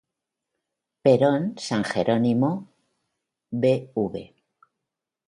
Perón- 1.03 1.59
San 1.67 1.83
Jerónimo- 1.83 2.63
Bv. 3.51 4.15